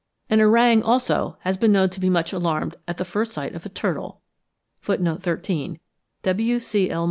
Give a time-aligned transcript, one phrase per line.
[0.31, 3.67] An orang, also, has been known to be much alarmed at the first sight of
[3.67, 4.23] a turtle.
[4.81, 5.79] (13.
[6.23, 6.99] W.C.L.